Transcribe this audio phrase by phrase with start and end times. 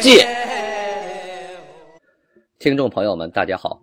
[0.00, 0.26] 鉴》。
[2.58, 3.82] 听众朋友们，大家好，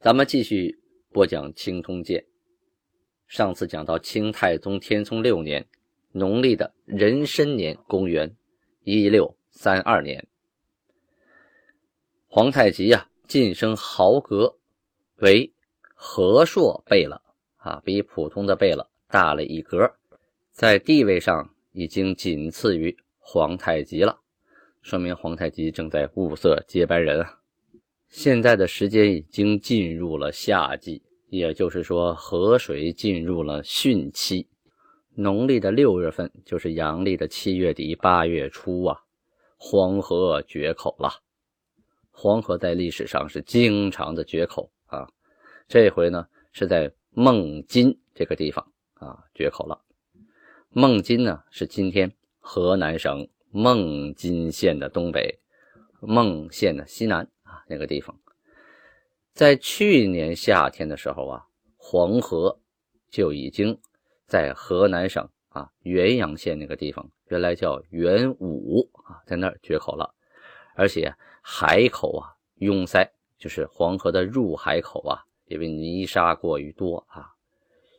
[0.00, 0.78] 咱们继续
[1.12, 2.20] 播讲《清通鉴》。
[3.26, 5.66] 上次讲到清太宗天聪六年，
[6.12, 8.34] 农历的壬申年，公元
[8.84, 10.26] 一六三二年，
[12.26, 14.58] 皇太极呀晋升豪格
[15.16, 15.52] 为
[15.94, 17.20] 和硕贝勒
[17.56, 19.94] 啊，比普通的贝勒大了一格，
[20.50, 24.20] 在地位上已经仅次于皇太极了，
[24.88, 27.40] 说明皇太极正在物色接班人啊。
[28.08, 34.48] 现在的时间已经进入了夏季，也就是说河水进入了汛期。
[35.14, 38.98] 农历的六月份就是阳历的七月底八月初啊，
[39.58, 41.10] 黄河决口了。
[42.10, 45.06] 黄河在历史上是经常的决口啊，
[45.68, 49.78] 这回呢是在孟津这个地方啊决口了。
[50.70, 55.38] 孟津呢是今天河南省孟津县的东北，
[56.00, 57.64] 孟县的西南啊。
[57.66, 58.18] 那个地方，
[59.32, 61.46] 在去年夏天的时候啊，
[61.76, 62.58] 黄河
[63.10, 63.78] 就已经
[64.26, 70.14] 在河南省啊原阳县那个地方，原来叫元武啊，在那儿决口了，
[70.74, 77.34] 而且海口啊拥塞，就是黄河的入海口啊，因为泥沙过于多啊，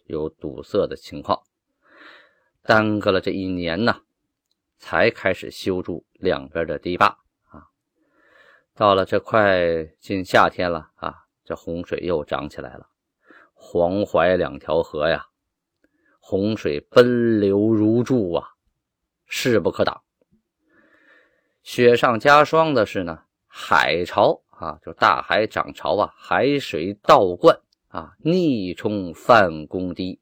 [0.06, 1.42] 有堵塞的情况，
[2.64, 4.02] 耽搁了这一年呢，
[4.80, 7.06] 才开始修筑两边的堤坝
[7.50, 7.68] 啊。
[8.74, 11.14] 到了这快进夏天了啊，
[11.46, 12.88] 这洪水又涨起来了。
[13.54, 15.28] 黄淮两条河呀，
[16.20, 18.56] 洪水奔流如注啊，
[19.28, 20.02] 势不可挡。
[21.62, 30.22] 雪上加霜的是呢，海潮啊，就大海涨潮啊，海水倒灌啊，逆冲泛公堤，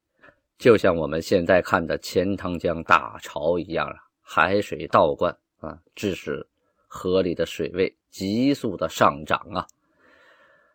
[0.57, 3.95] 就像我们现在看的钱塘江大潮一样啊，
[4.29, 6.45] 海水倒灌啊，致使
[6.85, 7.95] 河里的水位。
[8.09, 9.67] 急速的上涨啊！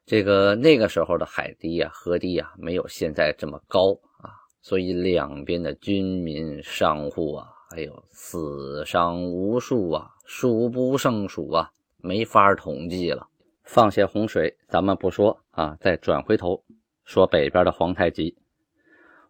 [0.06, 4.30] 这个那个时候的海堤啊、河堤啊，没有现在这么高啊，
[4.60, 13.26] 所以两边的军民、商户啊，还有死伤无数啊，数不胜数啊，没法统计了。
[13.64, 16.62] 放下洪水，咱们不说啊，再转回头
[17.04, 18.36] 说北边的皇太极。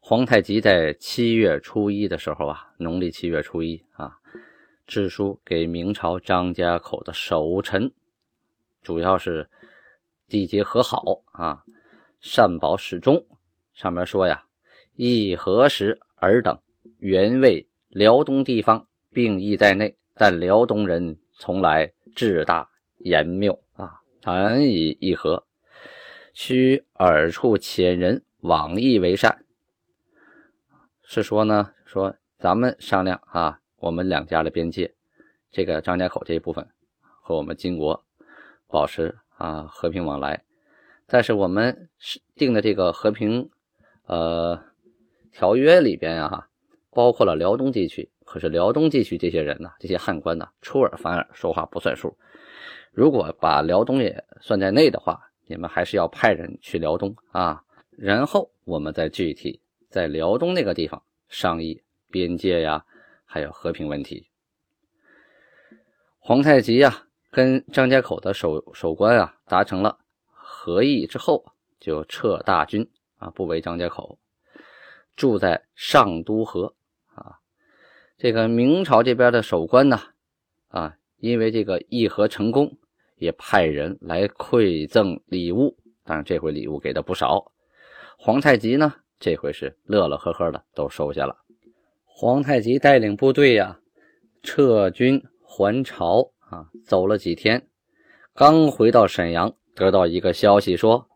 [0.04, 4.12] 皇太极在七月初一的时候啊，农历七月初一啊，
[4.84, 7.88] 致书给明朝张家口的守臣。
[8.82, 9.48] 主要是
[10.28, 11.62] 缔结和好啊，
[12.20, 13.24] 善保始终。
[13.74, 14.44] 上面说呀，
[14.96, 16.58] 议何时尔等
[16.98, 22.68] 原为辽东地方，并意在内，但辽东人从来志大
[22.98, 25.46] 言谬啊，难以议和，
[26.34, 29.41] 须尔处遣人往议为善。
[31.12, 34.94] 是说呢，说咱们商量啊，我们两家的边界，
[35.50, 36.66] 这个张家口这一部分
[37.20, 38.02] 和我们金国。
[38.66, 40.42] 保持啊和平往来，
[41.06, 43.50] 但是我们是定的这个和平
[44.06, 44.58] 呃
[45.30, 46.48] 条约里边啊，
[46.90, 48.10] 包括了辽东地区。
[48.24, 52.16] 可是辽东地区这些人呢，这些汉官呢，出尔反尔，说话不算数。
[52.90, 59.60] 如果把辽东也算在内的话，你们还是要派人去辽东啊，然后我们再具体
[59.92, 61.80] 在辽东那个地方商议
[62.10, 62.84] 边界呀，
[63.24, 64.26] 还有和平问题。
[66.18, 67.06] 皇太极呀。
[67.34, 69.98] 跟张家口的守守关啊达成了
[70.34, 71.42] 和议之后，
[71.80, 72.86] 就撤大军
[73.16, 74.18] 啊，不围张家口，
[75.16, 76.74] 住在上都河
[77.14, 77.40] 啊。
[78.18, 79.98] 这个明朝这边的守关呢，
[80.68, 82.76] 啊，因为这个议和成功，
[83.16, 87.50] 也派人来馈赠礼物，当然这回礼物给的不少。
[88.18, 91.36] 皇太极呢，这回是乐乐呵呵的都收下了。
[92.04, 93.78] 皇太极带领部队呀，
[94.42, 96.32] 撤军还朝。
[96.50, 97.68] 啊，走了几天，
[98.34, 101.08] 刚回到沈阳，得到一个消息说，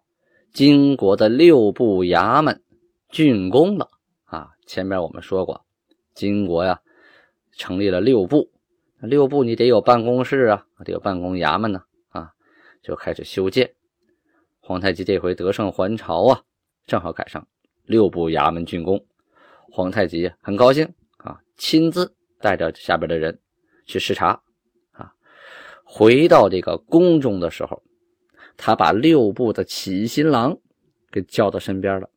[0.50, 2.62] 金国的六部衙门
[3.10, 3.90] 竣工了。
[4.24, 5.66] 啊，前面我们说过，
[6.14, 6.80] 金国呀
[7.52, 8.50] 成立了六部，
[9.00, 11.82] 六部你得有办公室啊，得有办公衙门呢。
[12.10, 12.30] 啊，
[12.82, 13.74] 就开始修建。
[14.60, 16.40] 皇太极这回得胜还朝啊，
[16.86, 17.46] 正好赶上
[17.86, 19.04] 六部衙门竣工，
[19.70, 23.38] 皇太极很高兴啊，亲自带着下边的人
[23.86, 24.40] 去视察
[24.92, 25.14] 啊。
[25.84, 27.82] 回到这个宫中的时候，
[28.56, 30.58] 他把六部的起新郎
[31.10, 32.10] 给叫到身边了，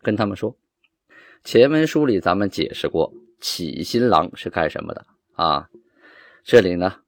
[0.00, 0.56] 跟他们说
[1.44, 5.68] ：“前文书里咱们解释过，起新郎是干什么的啊？
[6.42, 7.00] 这里呢，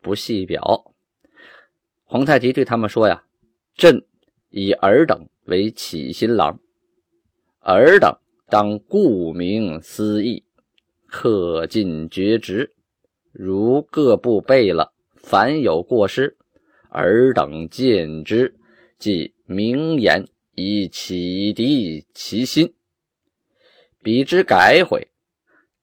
[0.00, 0.92] 不细表。”
[2.02, 3.22] 皇太极对他们说：“呀，
[3.76, 4.04] 朕
[4.48, 6.58] 以尔等为起新郎，
[7.60, 8.16] 尔等
[8.48, 10.44] 当顾名思义，
[11.10, 12.74] 恪尽厥职。
[13.32, 14.92] 如各部备了。”
[15.22, 16.34] 凡有过失，
[16.88, 18.56] 尔等见之，
[18.98, 22.72] 即明言以启迪其心，
[24.02, 25.08] 彼之改悔。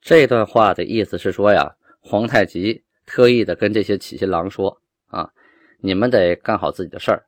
[0.01, 5.31] 这段话的意思是说呀，皇太极特意的跟这些起新郎说啊，
[5.81, 7.27] 你们得干好自己的事儿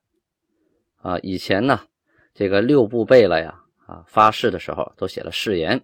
[0.98, 1.20] 啊。
[1.20, 1.80] 以前呢，
[2.34, 3.59] 这个六部备了呀，
[3.90, 5.84] 啊，发誓的时候都写了誓言，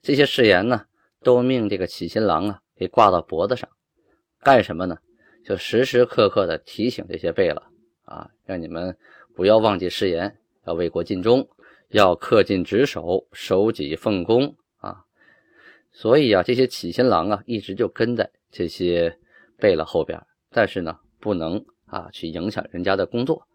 [0.00, 0.86] 这些誓言呢，
[1.22, 3.68] 都命这个起新郎啊给挂到脖子上，
[4.40, 4.96] 干什么呢？
[5.44, 7.62] 就时时刻刻的提醒这些贝勒
[8.06, 8.96] 啊，让你们
[9.36, 11.46] 不要忘记誓言，要为国尽忠，
[11.88, 15.04] 要恪尽职守，守己奉公啊。
[15.92, 19.14] 所以啊，这些起新郎啊，一直就跟在这些
[19.58, 20.18] 贝勒后边，
[20.50, 23.46] 但是呢，不能啊去影响人家的工作。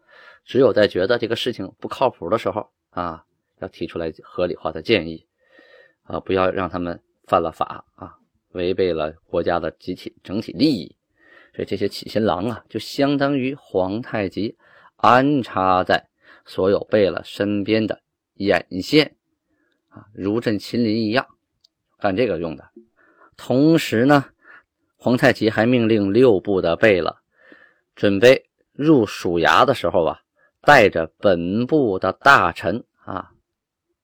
[0.44, 3.24] 只有在觉得这个事情不靠谱的时候啊，
[3.60, 5.26] 要提出来合理化的建议
[6.02, 8.16] 啊，不要让他们犯了法啊，
[8.50, 10.96] 违背了国家的集体整体利益。
[11.54, 14.56] 所以这些起新郎啊，就相当于皇太极
[14.96, 16.08] 安插在
[16.44, 18.02] 所有贝勒身边的
[18.34, 19.16] 眼线
[19.88, 21.26] 啊，如朕亲临一样，
[21.98, 22.70] 干这个用的。
[23.36, 24.26] 同时呢，
[24.96, 27.16] 皇太极还命令六部的贝勒
[27.96, 30.20] 准备入署衙的时候啊，
[30.62, 33.32] 带着本部的大臣啊，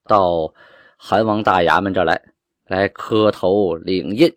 [0.07, 0.53] 到
[0.97, 2.19] 韩王大衙门这来，
[2.65, 4.35] 来磕头领印，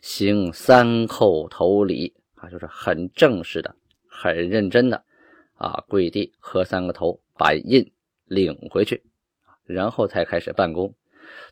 [0.00, 2.14] 行三叩头礼。
[2.40, 3.74] 啊，就是很正式的、
[4.08, 5.02] 很认真的
[5.54, 7.84] 啊，跪地磕三个头，把印
[8.26, 9.02] 领回去，
[9.64, 10.94] 然后才开始办公。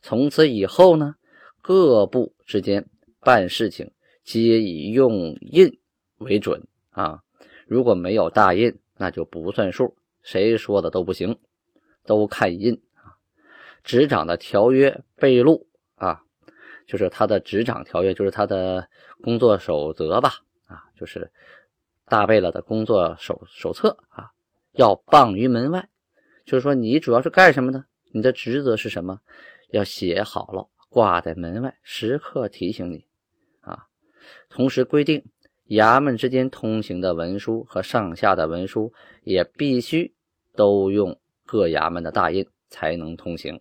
[0.00, 1.16] 从此以后呢，
[1.60, 3.90] 各部之间办事情
[4.22, 5.76] 皆以用印
[6.18, 7.20] 为准啊。
[7.66, 11.36] 如果没有大印，那就不算数，谁说的都不行，
[12.04, 12.80] 都看印。
[13.86, 16.20] 执掌的条约备录啊，
[16.88, 18.86] 就是他的执掌条约，就是他的
[19.22, 20.34] 工作守则吧。
[20.66, 21.30] 啊，就是
[22.06, 24.32] 大贝勒的工作手手册啊，
[24.72, 25.88] 要傍于门外。
[26.44, 27.84] 就是说，你主要是干什么呢？
[28.10, 29.20] 你的职责是什么？
[29.70, 33.06] 要写好了，挂在门外，时刻提醒你
[33.60, 33.86] 啊。
[34.48, 35.24] 同时规定，
[35.68, 38.92] 衙门之间通行的文书和上下的文书
[39.22, 40.12] 也必须
[40.56, 43.60] 都用各衙门的大印才能通行。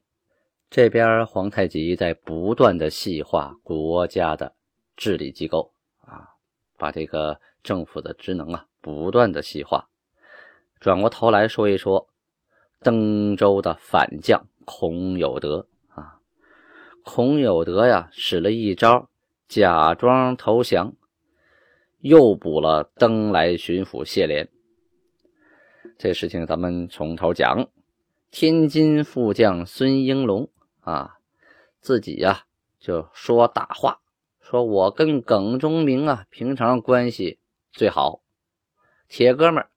[0.69, 4.53] 这边皇太极在不断的细化国家的
[4.95, 5.71] 治理机构
[6.01, 6.29] 啊。
[6.77, 9.87] 把这个政府的职能啊，不断的细化。
[10.81, 12.09] 转过头来说一说
[12.81, 16.19] 登州的反将孔有德啊，
[17.03, 19.09] 孔有德呀，使了一招，
[19.47, 20.93] 假装投降，
[21.99, 24.49] 诱捕了登莱巡抚谢莲。
[25.97, 27.69] 这事情咱们从头讲。
[28.37, 30.49] 天津副将孙应龙
[30.81, 31.19] 啊，
[31.79, 32.43] 自己呀
[32.81, 34.01] 就说大话。
[34.41, 37.39] 说我跟耿忠明啊，平常关系
[37.71, 38.19] 最好，
[39.07, 39.69] 铁哥们儿，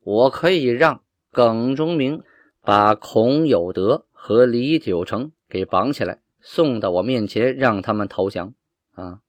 [0.00, 2.24] 我可以让耿忠明
[2.60, 8.52] 把孔有德和李九成给绑起来，送到我面前，让他们投降
[8.94, 9.20] 啊。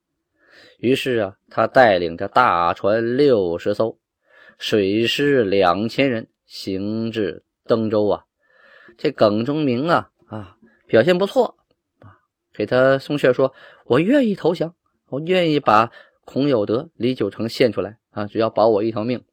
[0.80, 4.00] 于是啊，他带领着大船六十艘，
[4.58, 8.26] 水师两千人，行至登州啊。
[8.98, 10.58] 这耿忠明啊啊，
[10.88, 11.58] 表现不错
[12.00, 12.18] 啊。
[12.54, 13.54] 给他送信说
[13.86, 14.76] ：“我愿意投降，
[15.08, 15.92] 我愿意把
[16.26, 18.26] 孔有德、李九成献出来啊！
[18.28, 19.24] 只要保我一条命，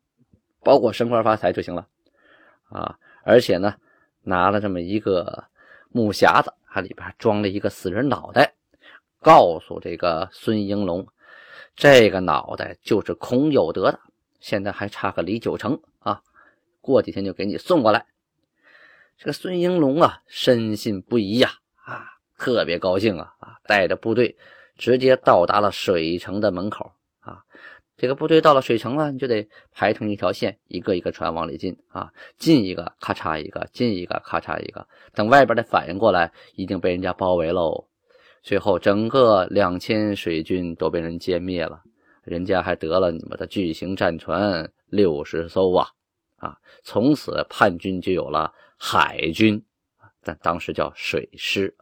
[0.62, 1.88] 保我升官发财就行了
[2.70, 2.98] 啊！
[3.24, 3.74] 而且呢，
[4.22, 5.44] 拿了这么一个
[5.90, 8.54] 木匣子，它里边装了一个死人脑袋，
[9.20, 11.06] 告诉这个孙应龙，
[11.74, 14.00] 这个脑袋就是孔有德的，
[14.40, 16.22] 现在还差个李九成啊！
[16.80, 18.06] 过几天就给你送过来。”
[19.18, 21.50] 这个孙应龙啊，深信不疑呀！
[21.84, 22.06] 啊！
[22.38, 23.56] 特别高兴啊啊！
[23.66, 24.36] 带着部队
[24.76, 27.42] 直接到达了水城的门口啊。
[27.96, 32.12] 这个部队到了水城了，你就得排成一条线，一个一个船往里进啊。
[32.36, 34.86] 进一个咔嚓一个，进一个咔嚓一个。
[35.12, 37.88] 等外边的反应过来，已经被人家包围喽。
[38.44, 41.82] 最后整个两千水军都被人歼灭了，
[42.22, 45.88] 人家还得了你们的巨型战船六十艘啊
[46.36, 46.56] 啊！
[46.84, 49.62] 从此叛军就有了海军，
[50.22, 51.76] 但当时叫水师。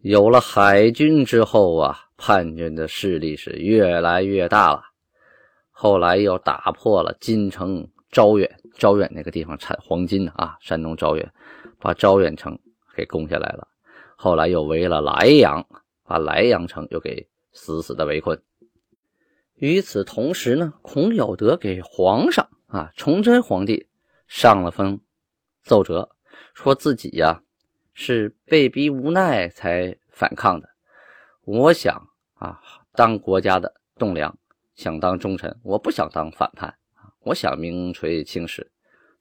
[0.00, 4.82] 有了海军之后啊，叛军的势力是越来越大了。
[5.70, 11.32] 后来又打破了金城招远，招远那个地方产黄金的啊，山东招远，
[11.78, 12.58] 把招远城
[12.94, 13.68] 给攻下来了。
[14.16, 15.66] 后来又围了莱阳，
[16.04, 18.42] 把莱阳城又给死死的围困。
[19.54, 23.88] 与此同时呢，孔有德给皇上啊，崇祯皇帝
[24.26, 25.00] 上了封
[25.62, 26.13] 奏折，
[26.54, 27.42] 说自己呀
[27.92, 30.68] 是被逼无奈才反抗的。
[31.44, 32.58] 我想啊，
[32.94, 34.34] 当国家的栋梁。
[34.74, 36.74] 想当忠臣，我不想当反叛！
[37.20, 38.72] 我想名垂青史。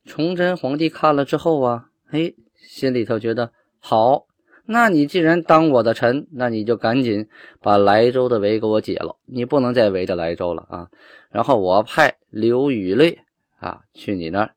[0.04, 4.26] 崇祯皇帝看了之后啊，哎，心里头觉得好。
[4.66, 7.30] 那你既然当我的臣，那你就赶紧
[7.62, 9.16] 把莱州的围给我解了。
[9.26, 10.90] 你不能再围着莱州了啊！
[11.30, 13.24] 然后我派刘宇烈
[13.60, 14.56] 啊去你那儿，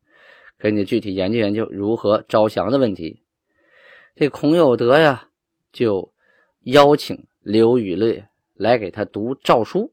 [0.58, 3.22] 给你具体研究研究如何招降的问题。
[4.14, 5.28] 这孔有德呀，
[5.72, 6.12] 就
[6.62, 9.92] 邀请刘宇烈来给他读诏书。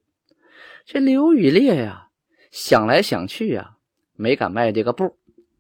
[0.86, 2.08] 这刘宇烈呀，
[2.52, 3.78] 想来想去呀，
[4.16, 5.18] 没敢迈这个步。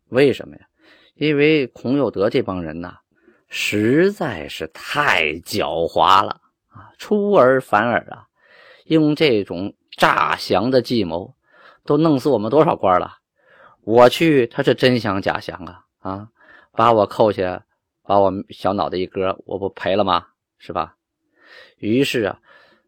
[0.09, 0.67] 为什么呀？
[1.15, 2.97] 因为孔有德这帮人呐，
[3.47, 8.25] 实在是太狡猾了啊，出尔反尔啊，
[8.85, 11.35] 用这种诈降的计谋，
[11.85, 13.17] 都弄死我们多少官了。
[13.83, 16.29] 我去，他是真降假降啊啊，
[16.71, 17.65] 把我扣下，
[18.03, 20.27] 把我小脑袋一割，我不赔了吗？
[20.57, 20.95] 是吧？
[21.77, 22.39] 于是啊，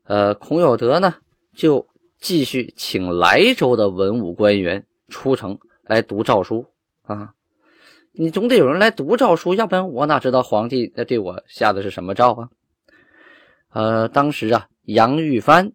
[0.04, 1.16] 呃，孔有德呢
[1.54, 1.88] 就。
[2.18, 6.66] 继续请莱州的文武官员出城来读诏书
[7.04, 7.36] 啊！
[8.14, 12.50] 你总得有人来读诏书，要不然我哪知道皇帝在对我下的是什么诏啊？
[13.70, 15.72] 呃，当时啊，杨玉帆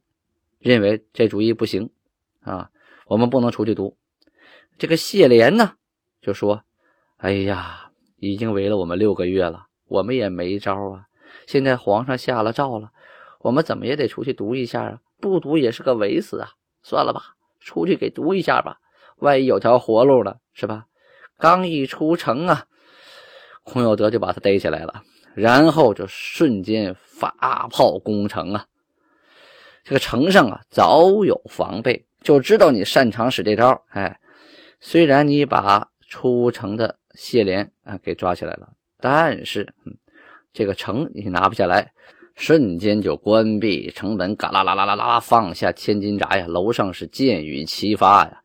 [0.59, 1.89] 认为这主意不行
[2.41, 2.69] 啊，
[3.07, 3.97] 我们不能出去读。
[4.81, 5.75] 这个谢莲呢，
[6.23, 6.65] 就说
[7.21, 11.05] ：“哎呀，已经围了我们六个月了，我们也没招啊。
[11.47, 12.89] 现在皇上下了诏了，
[13.41, 16.49] 我们怎么也得出去读一下啊。”不读也是个围死啊！
[16.83, 17.21] 算了吧，
[17.61, 18.79] 出去给读一下吧，
[19.19, 20.87] 万一有条活路呢，是吧？
[21.37, 22.65] 刚一出城啊，
[23.63, 25.03] 孔有德就把他逮起来了，
[25.35, 28.65] 然后就瞬间发炮攻城啊！
[29.85, 33.79] 这个城上啊早有防备，就知道你擅长使这招。
[33.91, 34.19] 哎，
[34.81, 39.97] 虽然你把出城的谢莲啊给抓起来了，但是嗯，
[40.53, 41.93] 这个城你拿不下来。
[42.37, 46.47] 瞬间就关闭城门，嘎啦啦啦啦啦，放下千斤闸呀！
[46.47, 48.41] 楼上是箭雨齐发呀，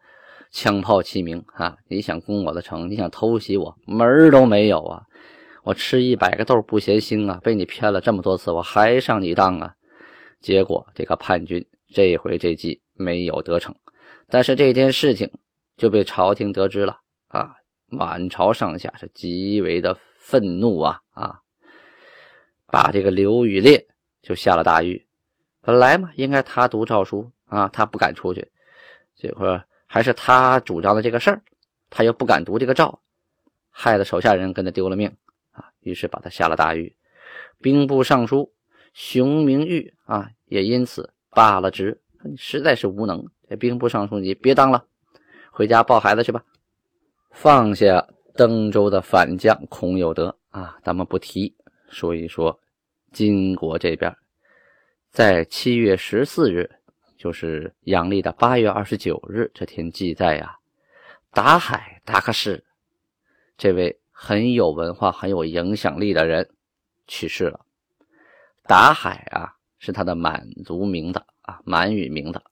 [0.51, 1.77] 枪炮齐鸣啊！
[1.87, 5.03] 你想攻我的城，你想偷袭我，门都没有啊！
[5.63, 7.39] 我吃一百个豆不嫌腥啊！
[7.41, 9.75] 被你骗了这么多次，我还上你当啊！
[10.41, 13.73] 结果这个叛军这回这计没有得逞，
[14.27, 15.31] 但是这件事情
[15.77, 17.55] 就被朝廷得知了啊！
[17.87, 21.39] 满朝上下是极为的愤怒啊啊！
[22.65, 23.87] 把这个刘宇烈
[24.21, 25.05] 就下了大狱。
[25.61, 28.51] 本来嘛，应该他读诏书啊，他不敢出去。
[29.15, 31.41] 结果还是他主张的这个事儿，
[31.89, 32.99] 他又不敢读这个诏，
[33.69, 35.15] 害得手下人跟他丢了命
[35.51, 35.71] 啊。
[35.81, 36.95] 于是把他下了大狱。
[37.61, 38.51] 兵部尚书
[38.93, 42.01] 熊明玉啊，也因此罢了职。
[42.35, 44.85] 实在是无能，这兵部尚书你别当了，
[45.55, 46.43] 回家抱孩子去吧。
[47.31, 51.55] 放下登州的反将孔有德啊，咱们不提，
[51.87, 52.59] 说一说。
[53.13, 54.13] 金国这边，
[55.11, 56.69] 在七月十四日，
[57.17, 60.57] 就是阳历的八月二十九日这天记载呀，
[61.31, 62.61] 达海达克士
[63.57, 66.49] 这位很有文化、很有影响力的人
[67.07, 67.61] 去世了。
[68.63, 72.43] 达海啊，是他的满族名的啊，满语名的，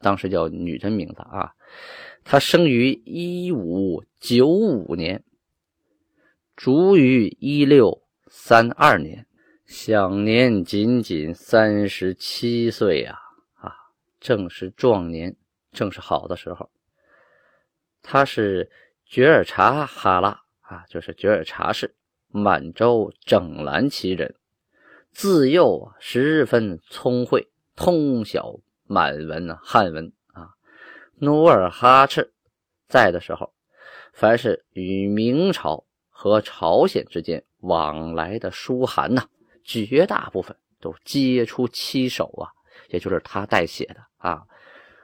[0.00, 1.52] 当时叫女真名字啊。
[2.24, 5.22] 他生于一五九五年，
[6.56, 9.26] 卒于一六三二年。
[9.64, 13.18] 享年仅仅三十七岁呀！
[13.54, 13.74] 啊，
[14.20, 15.34] 正是壮年，
[15.72, 16.70] 正是好的时候。
[18.00, 18.70] 他是
[19.04, 21.96] 觉尔察哈拉啊，就是觉尔察氏
[22.28, 24.36] 满洲整蓝旗人，
[25.10, 30.50] 自幼十分聪慧，通晓满文啊汉文啊。
[31.18, 32.32] 努尔哈赤
[32.88, 33.52] 在的时候，
[34.12, 39.28] 凡是与明朝和朝鲜之间往来的书函呐。
[39.64, 42.54] 绝大部分都皆出其手啊，
[42.88, 44.44] 也就是他代写的啊。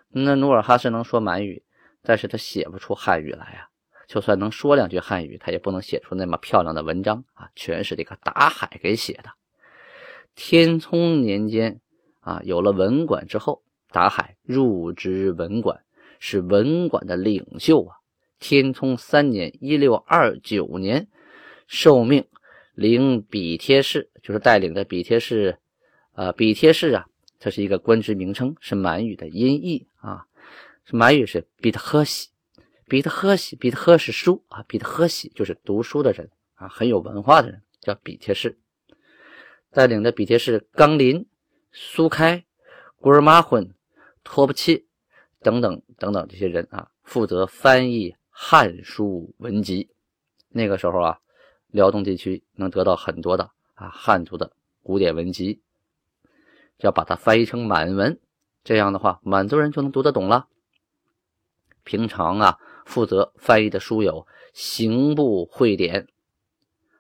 [0.08, 1.64] 那努尔哈赤能说满语，
[2.00, 3.68] 但是他写不出汉语来啊。
[4.06, 7.50] 就算能说两句汉语，他也不能写出那么漂亮的文章啊。
[7.56, 9.30] 全是这个达海给写的。
[10.36, 11.80] 天聪年间
[12.20, 13.61] 啊，有了文馆之后，
[13.92, 15.82] 达海入职文馆，
[16.18, 17.96] 是文馆的领袖啊。
[18.40, 21.06] 天聪三年（一六二九年），
[21.68, 22.26] 受命。
[22.74, 25.58] 领比贴士就是带领的比贴士，
[26.14, 27.06] 呃，比贴士啊，
[27.38, 30.24] 这是一个官职名称，是满语的音译啊。
[30.90, 32.30] 满语是彼得赫西，
[32.88, 38.58] 彼得赫西，彼得赫是书啊，彼得赫西就是读书的人啊，很有文化的人，叫比贴士。
[39.70, 41.26] 带领的比贴士冈林、
[41.72, 42.44] 苏开、
[42.96, 43.74] 古尔马混、
[44.24, 44.86] 托布契
[45.40, 49.88] 等等等等这些人啊，负责翻译汉书文集。
[50.48, 51.18] 那个时候啊，
[51.68, 54.52] 辽东地区能得到很多的啊汉族的
[54.82, 55.60] 古典文集，
[56.78, 58.20] 要把它翻译成满文，
[58.62, 60.48] 这样的话满族人就能读得懂了。
[61.84, 64.20] 平常啊，负责翻译的书有
[64.52, 66.04] 《刑部会典》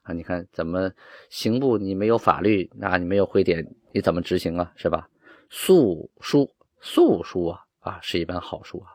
[0.02, 0.90] 啊，你看怎么
[1.30, 4.72] 刑部你没有法律，那你没有会典，你怎么执行啊？
[4.74, 5.08] 是吧？
[5.50, 6.50] 素书，
[6.82, 8.90] 素书啊啊，是一本好书啊，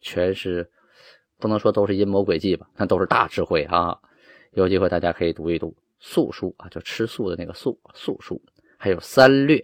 [0.00, 0.70] 全是
[1.36, 3.98] 不能说都是阴谋诡计吧，那都是大智慧啊。
[4.52, 8.40] 有机会大家可以读一读素书啊，就吃素的那个素素书，
[8.78, 9.62] 还有三略，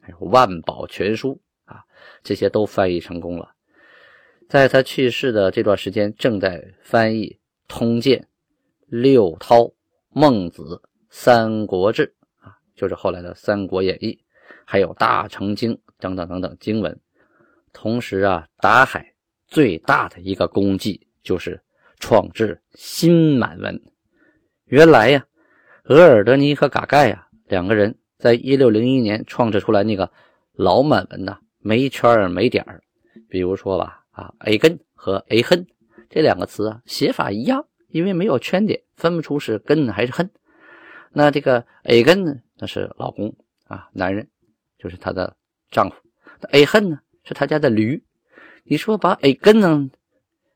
[0.00, 1.82] 还有万宝全书啊，
[2.22, 3.54] 这些都翻译成功了。
[4.48, 7.26] 在他去世的这段时间，正在翻译
[7.68, 8.20] 《通鉴》
[8.88, 9.56] 《六韬》
[10.10, 10.62] 《孟子》
[11.08, 12.14] 《三国志》
[12.46, 14.12] 啊，就是后来的《三国演义》，
[14.66, 17.00] 还有《大成经》等等等等经文。
[17.72, 19.14] 同时啊，达海
[19.46, 21.62] 最大的一个功绩就是
[21.98, 23.80] 创制新满文。
[24.64, 25.24] 原来呀，
[25.84, 30.10] 额尔德尼和嘎盖呀两个人在一六零一年创制出来那个
[30.52, 32.82] 老满文呐，没圈儿没点儿
[33.28, 34.00] 比如说吧。
[34.10, 35.66] 啊，a 根和 a 恨
[36.10, 40.30] 这两个词啊，写法一样，因为没有圈点，分不出是根还是恨。
[41.12, 43.34] 那这个 a 根呢，那是老公
[43.68, 44.28] 啊，男人，
[44.78, 45.34] 就是他的
[45.72, 45.96] 丈夫。
[46.50, 48.04] a 恨呢，是他家的驴。
[48.62, 49.90] 你说把 a 根呢，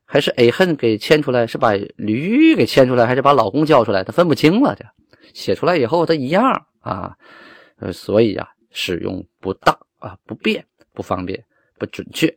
[0.05, 4.03] 还是 a 恨给牵出来，是把驴给牵出来，还是把老公叫出来？
[4.03, 4.75] 他分不清了。
[4.75, 4.85] 这
[5.33, 7.17] 写出来以后，他一样啊。
[7.79, 11.43] 呃，所以啊，使用不当啊，不便，不方便，
[11.77, 12.33] 不准确。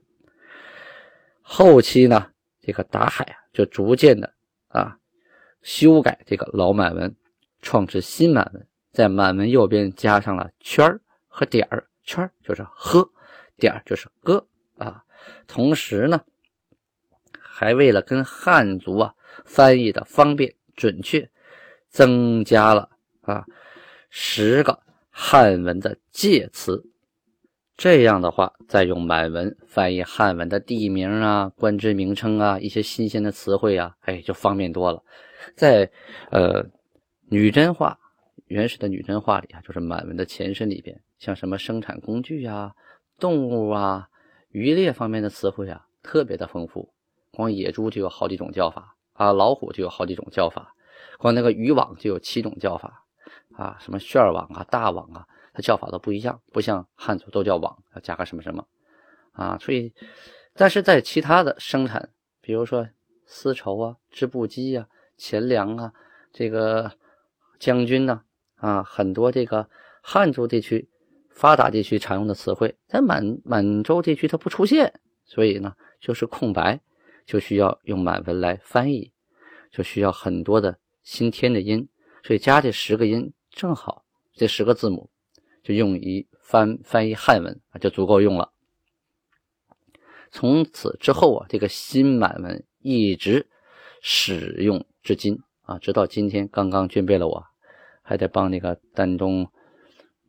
[1.40, 2.26] 后期呢，
[2.60, 4.32] 这个达海啊，就逐渐的
[4.68, 4.96] 啊
[5.62, 7.14] 修改这个老满文，
[7.62, 13.10] 创制新满文，在满文右边加上了圈和点儿，圈就是呵，
[13.56, 14.47] 点就是哥
[14.78, 15.04] 啊。
[15.47, 16.23] 同时呢，
[17.39, 21.30] 还为了跟汉族啊翻译的方便准确，
[21.89, 22.91] 增加了
[23.23, 23.45] 啊
[24.08, 26.86] 十个汉文的介词。
[27.76, 35.02] 这样的话，再用满文翻译汉文的地名啊、官职名称啊、一些新鲜的词汇啊，哎，就方便多了。
[35.56, 35.91] 在
[36.30, 36.67] 呃
[37.30, 37.99] 女真话
[38.47, 42.75] 原始的女真话里啊，就是满文的前身里边，像什么生产工具啊、
[43.19, 44.09] 动物啊、
[44.49, 46.93] 渔猎方面的词汇啊，特别的丰富。
[47.30, 50.75] 光野猪就有好几种叫法啊，老虎就有好几种叫法，
[51.19, 53.04] 光那个渔网就有七种叫法
[53.54, 55.26] 啊，什么旋网啊、大网啊。
[55.52, 58.67] 它叫法都不一样，不像汉族都叫网，要加个什么什么
[59.33, 59.59] 啊？
[59.59, 59.93] 所以，
[60.54, 62.89] 但是在其他的生产，比如说
[63.26, 65.93] 丝绸啊、织布机啊、钱粮啊、
[66.33, 66.93] 这个
[67.59, 68.23] 将军呢
[68.56, 69.69] 啊，很多这个
[70.02, 70.89] 汉族地区
[71.30, 76.80] 发达地区常用的词汇，在满满洲地区它不出现，所以呢就是空白，
[77.25, 79.10] 就需要用满文来翻译，
[79.71, 81.88] 就需要很多的新添的音，
[82.23, 85.08] 所以加这十个音正好这十个字母。
[85.62, 88.50] 就用于翻翻译汉文啊，就足够用了。
[90.30, 93.47] 从此之后啊，这个新满文一直
[94.00, 96.49] 使用至今啊，直到今天。
[96.49, 97.45] 刚刚军备了，我
[98.00, 99.52] 还得帮那个丹东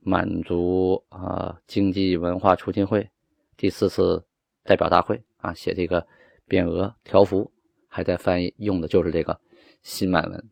[0.01, 3.09] 满族啊经济文化促进会
[3.55, 4.25] 第四次
[4.63, 6.05] 代表大会啊写这个
[6.49, 7.51] 匾额条幅，
[7.87, 9.39] 还在翻译，用的就是这个
[9.81, 10.49] 新满文。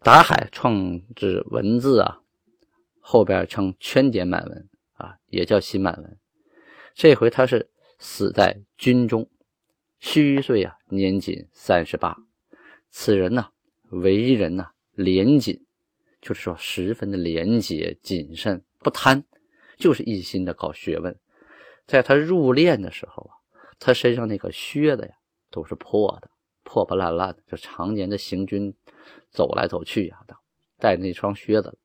[0.00, 2.20] 达海创制文字啊。
[3.10, 6.18] 后边称圈点满文啊，也叫新满文。
[6.92, 9.26] 这回他是死在军中，
[9.98, 12.14] 虚岁啊，年仅三十八。
[12.90, 13.48] 此人呢，
[13.88, 15.64] 为人呢廉谨，
[16.20, 19.22] 就是说十分的廉洁谨慎，不贪，
[19.78, 21.18] 就是一心的搞学问。
[21.86, 23.32] 在他入殓的时候啊，
[23.78, 25.14] 他身上那个靴子呀
[25.50, 26.30] 都是破的，
[26.62, 28.74] 破破烂烂的，就常年的行军
[29.30, 30.18] 走来走去呀，
[30.78, 31.78] 带那双靴子。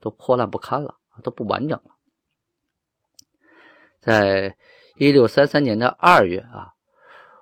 [0.00, 1.96] 都破烂不堪了，都不完整了。
[4.02, 4.54] 在
[4.96, 6.74] 一六三三年的二月啊，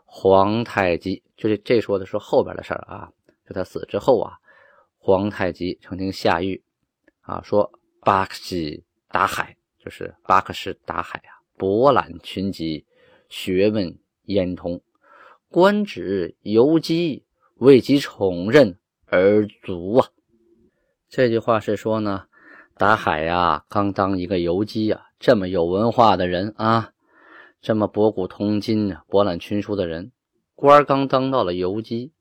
[0.05, 3.11] 皇太极就是这说的是后边的事儿啊，
[3.44, 4.38] 就他死之后啊，
[5.04, 6.62] 皇太极曾经下谕
[7.22, 12.86] 啊，说巴克西达海，就是巴克什达海啊，博览群集，
[13.28, 14.80] 学问焉通，
[15.48, 17.24] 官职游击，
[17.56, 20.08] 为其宠任而足啊。
[21.08, 22.26] 这句话是说呢。
[22.74, 26.92] 达海呀，刚当一个游击啊，这么有文化的人啊，
[27.60, 30.10] 这么博古通今、博览群书的人，
[30.54, 32.12] 官刚当到了游击，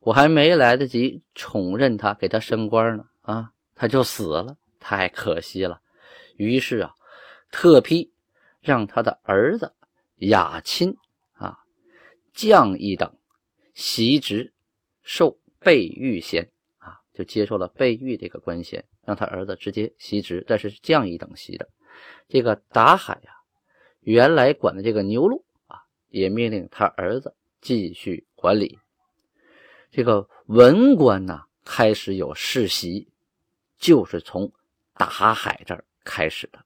[0.00, 5.80] 我还没来得及宠任他，给他升官呢，啊，他就死了，太可惜了。
[6.36, 6.94] 于是啊，
[7.50, 8.12] 特批
[8.60, 9.72] 让他的儿子
[10.16, 10.96] 雅钦
[11.32, 11.58] 啊
[12.32, 13.14] 降一等，
[13.74, 14.52] 袭职，
[15.02, 21.68] 受备御衔啊，就接受了备御这个官衔，让他儿子直接袭职，但是降一等袭的。
[22.28, 23.34] 这个达海呀。
[24.00, 25.76] 原来管的这个牛录啊，
[26.08, 28.78] 也命令他儿子继续管理。
[29.90, 33.08] 这个文官呢，开始有世袭，
[33.78, 34.52] 就是从
[34.94, 36.58] 达海这儿开始的。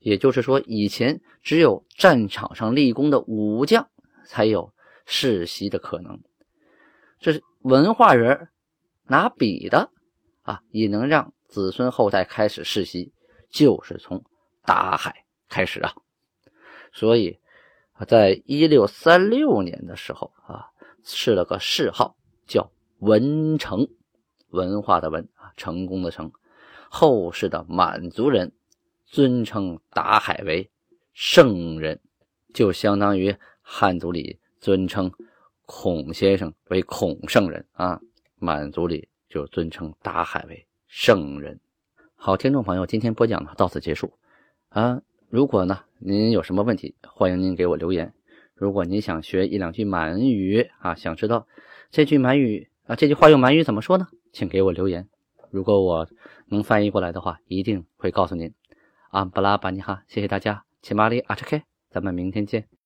[0.00, 3.88] 也就是说，以前只有战场上立功的武将
[4.26, 4.72] 才有
[5.06, 6.20] 世袭的可能。
[7.20, 8.48] 这是文化人
[9.04, 9.90] 拿笔的
[10.42, 13.12] 啊，也能让子孙后代开始世袭，
[13.50, 14.24] 就是从
[14.64, 15.24] 达海。
[15.48, 15.94] 开始啊，
[16.94, 17.38] 所以
[18.08, 20.71] 在一六三六年的时候啊，
[21.02, 23.88] 赐了个谥号叫文成，
[24.50, 26.32] 文化的文，成功的成。
[26.90, 28.52] 后世的满族人
[29.06, 30.70] 尊称达海为
[31.12, 32.00] 圣人，
[32.52, 35.10] 就相当于汉族里尊称
[35.64, 38.00] 孔先生为孔圣人啊，
[38.36, 41.58] 满族里就尊称达海为圣人。
[42.14, 44.12] 好，听众朋友，今天播讲呢到此结束
[44.68, 45.00] 啊。
[45.30, 48.12] 如果呢，您有什么问题，欢迎您给我留言。
[48.62, 51.48] 如果你想学一两句满语啊，想知道
[51.90, 54.06] 这句满语啊，这句话用满语怎么说呢？
[54.32, 55.08] 请给我留言。
[55.50, 56.08] 如果我
[56.46, 58.54] 能翻译过来的话，一定会告诉您。
[59.10, 62.71] 啊，巴拉巴尼哈，谢谢大家，奇玛里阿查克，咱们明天见。